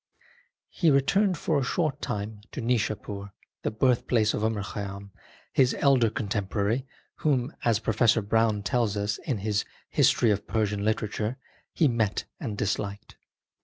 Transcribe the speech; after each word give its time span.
He 0.71 0.89
returned 0.89 1.37
for 1.37 1.59
a 1.59 1.63
short 1.63 2.01
time 2.01 2.41
to 2.53 2.59
Nishapur, 2.59 3.33
the 3.61 3.69
birthplace 3.69 4.33
of 4.33 4.43
Omar 4.43 4.63
Khayyam, 4.63 5.11
his 5.53 5.75
elder 5.77 6.09
contemporary, 6.09 6.87
whom, 7.17 7.53
as 7.63 7.77
Professor 7.77 8.23
Browne 8.23 8.63
tells 8.63 8.97
us 8.97 9.19
in 9.19 9.37
his 9.37 9.63
History 9.91 10.31
of 10.31 10.47
Persian 10.47 10.83
Literature, 10.83 11.37
he 11.71 11.87
met 11.87 12.23
and 12.39 12.57
disliked. 12.57 13.15